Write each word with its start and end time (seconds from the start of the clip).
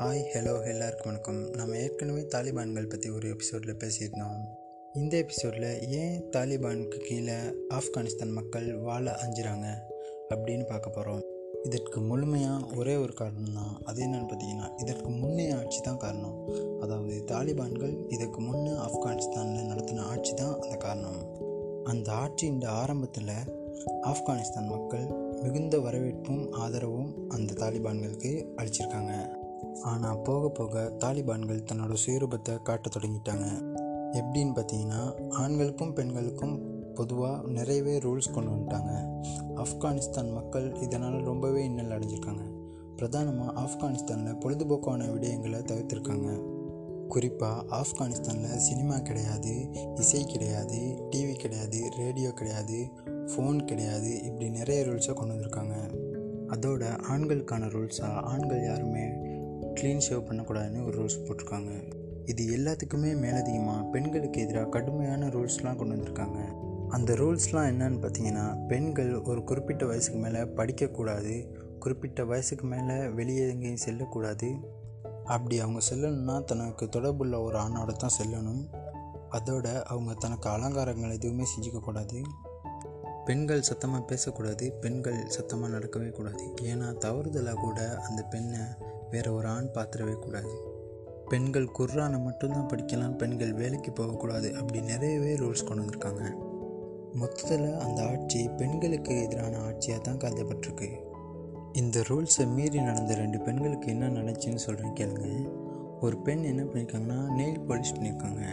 Hi 0.00 0.22
hello 0.34 0.66
எல்லாருக்கும் 0.66 1.06
வணக்கம். 1.06 1.50
நம்ம 1.50 1.76
ஏற்கனவே 1.76 2.20
தாலிபான்கள் 2.20 2.88
பற்றி 2.88 3.10
ஒரு 3.10 3.28
எபிசோடில் 3.28 3.76
பேசியிருந்தோம். 3.76 4.40
இந்த 4.94 5.16
எபிசோடில் 5.16 5.88
ஏன் 5.90 6.30
தாலிபானுக்கு 6.30 6.96
கீழே 6.96 7.36
ஆப்கானிஸ்தான் 7.68 8.32
மக்கள் 8.32 8.76
வாழ 8.76 9.18
அஞ்சுறாங்க 9.24 9.66
அப்படின்னு 10.28 10.64
பார்க்க 10.64 10.90
போகிறோம் 10.90 11.22
இதற்கு 11.64 12.00
முழுமையாக 12.00 12.66
ஒரே 12.76 12.96
ஒரு 12.96 13.12
காரணம் 13.12 13.54
தான் 13.54 13.82
அது 13.84 14.02
என்னென்னு 14.06 14.28
பார்த்தீங்கன்னா 14.28 14.80
இதற்கு 14.80 15.10
முன்னே 15.10 15.50
ஆட்சி 15.50 15.80
தான் 15.80 15.96
காரணம். 15.96 16.46
அதாவது 16.80 17.24
தாலிபான்கள் 17.32 18.06
இதற்கு 18.08 18.40
முன்னே 18.40 18.70
ஆப்கானிஸ்தானில் 18.70 19.70
நடத்தின 19.72 20.04
ஆட்சி 20.04 20.34
தான் 20.34 20.60
அந்த 20.60 20.76
காரணம். 20.76 21.22
அந்த 21.84 22.12
ஆட்சியின் 22.12 22.64
ஆரம்பத்தில் 22.64 23.34
ஆப்கானிஸ்தான் 24.02 24.66
மக்கள் 24.66 25.06
மிகுந்த 25.42 25.78
வரவேற்பும் 25.78 26.52
ஆதரவும் 26.52 27.28
அந்த 27.28 27.52
தாலிபான்களுக்கு 27.52 28.46
அளிச்சிருக்காங்க. 28.56 29.44
ஆனால் 29.82 30.18
போக 30.18 30.48
போக 30.48 30.92
தாலிபான்கள் 30.98 31.66
தன்னோட 31.72 31.94
சுயரூபத்தை 32.06 32.62
காட்ட 32.62 32.90
தொடங்கிட்டாங்க. 32.98 33.74
எப்படின்னு 34.12 34.54
பார்த்தீங்கன்னா 34.54 35.28
ஆண்களுக்கும் 35.28 35.92
பெண்களுக்கும் 35.92 36.74
பொதுவாக 36.94 37.48
நிறையவே 37.48 37.98
ரூல்ஸ் 37.98 38.32
கொண்டு 38.32 38.50
வந்துட்டாங்க. 38.50 38.92
ஆப்கானிஸ்தான் 39.56 40.32
மக்கள் 40.32 40.74
இதனால் 40.80 41.22
ரொம்பவே 41.22 41.64
இன்னல் 41.64 41.98
அடைஞ்சிருக்காங்க. 41.98 42.44
பிரதானமாக 42.96 43.60
ஆப்கானிஸ்தானில் 43.60 44.38
பொழுதுபோக்கான 44.38 45.08
விடயங்களை 45.12 45.60
தவிர்த்திருக்காங்க. 45.62 46.54
குறிப்பாக 47.08 47.64
ஆப்கானிஸ்தானில் 47.76 48.56
சினிமா 48.56 48.98
கிடையாது 48.98 49.68
இசை 49.94 50.24
கிடையாது 50.24 51.08
டிவி 51.10 51.34
கிடையாது 51.36 51.90
ரேடியோ 51.96 52.30
கிடையாது 52.30 52.90
ஃபோன் 53.26 53.64
கிடையாது 53.64 54.22
இப்படி 54.22 54.50
நிறைய 54.50 54.84
ரூல்ஸை 54.84 55.12
கொண்டு 55.12 55.34
வந்திருக்காங்க. 55.34 56.04
அதோட 56.48 56.98
ஆண்களுக்கான 56.98 57.66
ரூல்ஸாக 57.66 58.22
ஆண்கள் 58.22 58.64
யாருமே 58.64 59.25
க்ளீன் 59.76 60.02
ஷேவ் 60.10 60.26
பண்ணக்கூடாதுன்னு 60.28 60.86
ஒரு 60.86 61.02
ரூல்ஸ் 61.02 61.24
போட்டிருக்காங்க. 61.24 61.94
இது 62.24 62.56
எல்லாத்துக்குமே 62.56 63.16
மேலதிகமாக 63.16 63.82
பெண்களுக்கு 63.82 64.40
எதிராக 64.40 64.68
கடுமையான 64.68 65.26
ரூல்ஸ்லாம் 65.26 65.76
கொண்டு 65.76 65.94
வந்திருக்காங்க. 65.94 66.38
அந்த 66.88 67.12
ரூல்ஸ்லாம் 67.12 67.68
என்னன்னு 67.70 68.00
பார்த்தீங்கன்னா 68.00 68.66
பெண்கள் 68.66 69.20
ஒரு 69.20 69.44
குறிப்பிட்ட 69.44 69.86
வயசுக்கு 69.86 70.20
மேலே 70.20 70.38
படிக்கக்கூடாது 70.38 71.46
குறிப்பிட்ட 71.78 72.24
வயசுக்கு 72.24 72.66
மேலே 72.66 73.08
வெளியே 73.08 73.48
எங்கேயும் 73.48 73.76
செல்லக்கூடாது. 73.76 74.54
அப்படி 75.24 75.60
அவங்க 75.60 75.80
செல்லணும்னா 75.90 76.44
தனக்கு 76.44 76.84
தொடர்புள்ள 76.84 77.42
ஒரு 77.42 77.58
ஆணோட 77.58 77.92
தான் 77.92 78.16
செல்லணும். 78.22 78.64
அதோட 79.30 79.82
அவங்க 79.82 80.14
தனக்கு 80.14 80.48
அலங்காரங்கள் 80.48 81.10
எதுவுமே 81.10 81.44
செஞ்சுக்கக்கூடாது. 81.44 82.22
பெண்கள் 83.26 83.66
சத்தமாக 83.68 84.02
பேசக்கூடாது 84.04 84.72
பெண்கள் 84.82 85.20
சத்தமாக 85.26 85.70
நடக்கவே 85.76 86.10
கூடாது. 86.10 86.44
ஏன்னா 86.62 86.88
தவறுதலாக 87.04 87.60
கூட 87.60 87.78
அந்த 88.08 88.22
பெண்ணை 88.32 88.62
வேற 89.10 89.26
ஒரு 89.32 89.48
ஆண் 89.48 89.72
பார்த்துடவே 89.76 90.16
கூடாது. 90.24 90.52
பெண்கள் 91.30 91.66
குர்ரானை 91.78 92.18
மட்டும்தான் 92.26 92.68
படிக்கலாம் 92.72 93.16
பெண்கள் 93.16 93.52
வேலைக்கு 93.52 93.92
போகக்கூடாது 93.92 94.48
அப்படி 94.60 94.80
நிறையவே 94.80 95.32
ரூல்ஸ் 95.34 95.66
கொண்டு 95.68 95.82
வந்திருக்காங்க. 95.82 96.24
மொத்தத்தில் 97.20 97.66
அந்த 97.84 97.98
ஆட்சி 98.12 98.40
பெண்களுக்கு 98.60 99.14
எதிரான 99.24 99.60
ஆட்சியாக 99.68 100.00
தான் 100.00 100.20
கருதப்பட்டிருக்கு. 100.24 100.90
இந்த 101.72 102.04
ரூல்ஸை 102.08 102.46
மீறி 102.56 102.78
நடந்த 102.80 103.14
ரெண்டு 103.14 103.40
பெண்களுக்கு 103.40 103.88
என்ன 103.94 104.08
நடந்துச்சுன்னு 104.08 104.64
சொல்கிறேன் 104.66 104.96
கேளுங்க. 105.00 105.28
ஒரு 106.00 106.16
பெண் 106.28 106.44
என்ன 106.52 106.62
பண்ணியிருக்காங்கன்னா 106.62 107.20
நெயில் 107.38 107.66
பாலிஷ் 107.70 107.94
பண்ணியிருக்காங்க 107.96 108.44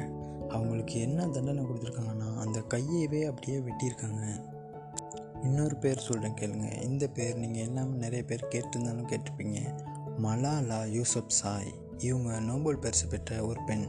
அவங்களுக்கு 0.55 0.95
என்ன 0.99 1.27
தண்டனை 1.35 1.61
கொடுத்துருக்காங்கன்னா 1.65 2.31
அந்த 2.45 2.59
கையவே 2.73 3.21
அப்படியே 3.29 3.59
வெட்டியிருக்காங்க. 3.67 4.23
இன்னொரு 5.43 5.75
பேர் 5.75 5.99
சொல்கிறேன் 5.99 6.33
கேளுங்க. 6.33 6.83
இந்த 6.83 7.07
பேர் 7.07 7.37
நீங்கள் 7.37 7.61
எல்லாமே 7.61 7.97
நிறைய 7.97 8.23
பேர் 8.23 8.47
கேட்டிருந்தாலும் 8.49 9.13
கேட்டிருப்பீங்க. 9.13 9.83
மலாலா 10.23 10.85
யூசப் 10.85 11.27
சாய். 11.27 11.73
இவங்க 11.97 12.39
நோபல் 12.39 12.79
பரிசு 12.79 13.07
பெற்ற 13.07 13.45
ஒரு 13.45 13.59
பெண். 13.65 13.87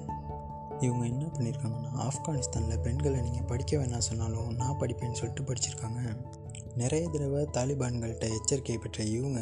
இவங்க 0.81 1.06
என்ன 1.06 1.25
பண்ணியிருக்காங்கன்னா 1.25 2.09
ஆப்கானிஸ்தானில் 2.09 2.83
பெண்களை 2.83 3.21
நீங்கள் 3.21 3.45
படிக்க 3.45 3.77
வேணாம் 3.77 3.99
சொன்னாலும் 3.99 4.55
நான் 4.55 4.78
படிப்பேன்னு 4.78 5.12
சொல்லிட்டு 5.12 5.53
படிச்சிருக்காங்க. 5.53 6.17
நிறைய 6.77 7.09
தடவை 7.09 7.49
தாலிபான்கள்கிட்ட 7.53 8.34
எச்சரிக்கை 8.34 8.78
பெற்ற 8.78 9.05
இவங்க 9.05 9.41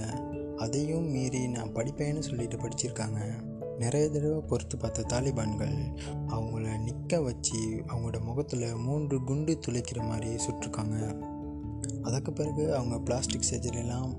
அதையும் 0.57 1.11
மீறி 1.11 1.49
நான் 1.49 1.75
படிப்பேன்னு 1.75 2.19
சொல்லிட்டு 2.19 2.57
படிச்சிருக்காங்க. 2.57 3.43
நிறைய 3.79 4.11
தடவை 4.11 4.41
பொறுத்து 4.41 4.77
பார்த்த 4.77 5.05
தாலிபான்கள் 5.09 5.99
அவங்கள 6.29 6.83
நிற்க 6.83 7.21
வச்சு 7.21 7.59
அவங்களோட 7.61 8.21
முகத்தில் 8.21 8.75
மூன்று 8.75 9.25
குண்டு 9.25 9.59
துளைக்கிற 9.67 10.07
மாதிரி 10.09 10.35
சுட்டிருக்காங்க. 10.35 11.31
அதுக்கு 12.03 12.33
பிறகு 12.33 12.75
அவங்க 12.75 12.99
பிளாஸ்டிக் 12.99 13.51
சர்ஜரிலாம் 13.51 14.13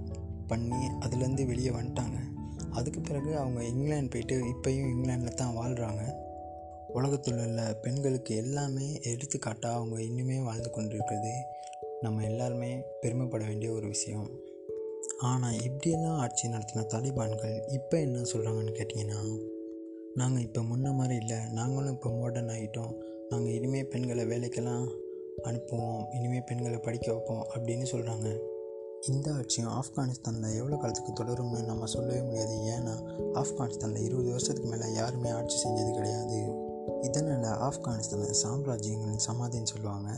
பண்ணி 0.47 0.87
அதுலேருந்து 0.99 1.45
வெளியே 1.45 1.69
வந்துட்டாங்க. 1.69 2.17
அதுக்கு 2.71 3.01
பிறகு 3.01 3.37
அவங்க 3.37 3.63
இங்கிலாந்து 3.63 4.11
போயிட்டு 4.13 4.35
இப்போயும் 4.53 4.91
இங்கிலாண்டில் 4.93 5.39
தான் 5.41 5.57
வாழ்கிறாங்க 5.57 6.03
உலகத்தில் 6.93 7.39
உள்ள 7.45 7.61
பெண்களுக்கு 7.81 8.35
எல்லாமே 8.35 8.99
எடுத்துக்காட்டாக 9.01 9.75
அவங்க 9.75 9.97
இன்னுமே 9.99 10.43
வாழ்ந்து 10.43 10.69
கொண்டிருக்கிறது 10.69 11.33
நம்ம 12.01 12.23
எல்லாருமே 12.23 12.83
பெருமைப்பட 13.01 13.45
வேண்டிய 13.45 13.71
ஒரு 13.71 13.87
விஷயம். 13.87 14.29
ஆனால் 15.19 15.59
இப்படியெல்லாம் 15.59 16.19
ஆட்சி 16.19 16.47
நடத்தின 16.47 16.85
தாலிபான்கள் 16.93 17.55
இப்போ 17.71 17.99
என்ன 17.99 18.19
சொல்கிறாங்கன்னு 18.19 18.75
கேட்டிங்கன்னா 18.79 19.19
நாங்கள் 20.15 20.41
இப்போ 20.41 20.61
முன்ன 20.61 20.93
மாதிரி 20.93 21.15
இல்லை. 21.15 21.39
நாங்களும் 21.51 21.93
இப்போ 21.93 22.09
மாடர்ன் 22.09 22.47
ஆகிட்டோம் 22.47 22.93
நாங்கள் 23.29 23.53
இனிமேல் 23.53 23.87
பெண்களை 23.87 24.25
வேலைக்கெல்லாம் 24.25 24.85
அனுப்புவோம் 25.41 26.13
இனிமேல் 26.13 26.43
பெண்களை 26.43 26.77
படிக்க 26.77 27.13
வைப்போம் 27.13 27.47
அப்படின்னு 27.55 27.85
சொல்கிறாங்க 27.91 28.39
இந்த 29.07 29.31
ஆட்சியும் 29.31 29.71
ஆப்கானிஸ்தானில் 29.71 30.57
எவ்வளோ 30.57 30.75
காலத்துக்கு 30.75 31.23
தொடரும்னு 31.23 31.65
நம்ம 31.65 31.85
சொல்லவே 31.85 32.21
முடியாது. 32.21 32.55
ஏன்னா 32.57 32.93
ஆப்கானிஸ்தானில் 33.33 34.03
இருபது 34.03 34.29
வருஷத்துக்கு 34.29 34.69
மேலே 34.69 34.93
யாருமே 34.93 35.29
ஆட்சி 35.29 35.69
செஞ்சது 35.69 35.93
கிடையாது. 35.93 36.55
இதனால் 37.01 37.59
ஆப்கானிஸ்தானில் 37.59 38.35
சாம்ராஜ்யங்களின் 38.43 39.19
சமாதின்னு 39.31 39.63
சொல்லுவாங்க. 39.63 40.09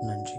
நன்றி. 0.00 0.36